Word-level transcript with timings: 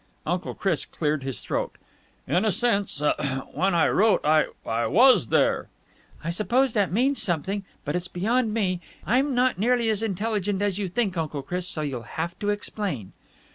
Uncle 0.25 0.55
Chris 0.55 0.83
cleared 0.83 1.21
his 1.21 1.41
throat. 1.41 1.77
"In 2.27 2.43
a 2.43 2.51
sense... 2.51 3.03
when 3.53 3.75
I 3.75 3.87
wrote... 3.87 4.21
I 4.25 4.45
was 4.87 5.27
there." 5.27 5.67
"I 6.23 6.31
suppose 6.31 6.73
that 6.73 6.91
means 6.91 7.21
something, 7.21 7.63
but 7.85 7.95
it's 7.95 8.07
beyond 8.07 8.51
me. 8.51 8.81
I'm 9.05 9.35
not 9.35 9.59
nearly 9.59 9.91
as 9.91 10.01
intelligent 10.01 10.59
as 10.59 10.79
you 10.79 10.87
think, 10.87 11.17
Uncle 11.17 11.43
Chris, 11.43 11.67
so 11.67 11.81
you'll 11.81 12.01
have 12.17 12.33
to 12.39 12.49
explain." 12.49 13.13